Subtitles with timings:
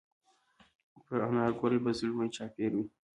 [1.05, 2.83] پر انارګل به زلمي چاپېروي